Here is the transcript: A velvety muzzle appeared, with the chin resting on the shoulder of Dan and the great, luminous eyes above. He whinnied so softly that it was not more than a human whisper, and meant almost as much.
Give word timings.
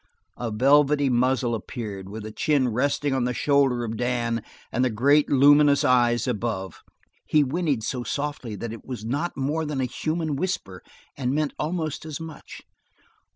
A 0.39 0.49
velvety 0.49 1.09
muzzle 1.11 1.53
appeared, 1.53 2.09
with 2.09 2.23
the 2.23 2.31
chin 2.31 2.69
resting 2.69 3.13
on 3.13 3.25
the 3.25 3.35
shoulder 3.35 3.83
of 3.83 3.97
Dan 3.97 4.41
and 4.71 4.83
the 4.83 4.89
great, 4.89 5.29
luminous 5.29 5.83
eyes 5.83 6.27
above. 6.27 6.81
He 7.27 7.43
whinnied 7.43 7.83
so 7.83 8.01
softly 8.03 8.55
that 8.55 8.73
it 8.73 8.83
was 8.83 9.05
not 9.05 9.37
more 9.37 9.63
than 9.63 9.79
a 9.79 9.85
human 9.85 10.35
whisper, 10.35 10.81
and 11.15 11.35
meant 11.35 11.53
almost 11.59 12.03
as 12.03 12.19
much. 12.19 12.63